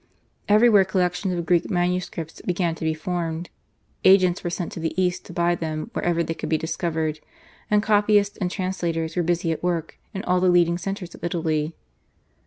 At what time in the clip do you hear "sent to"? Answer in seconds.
4.49-4.79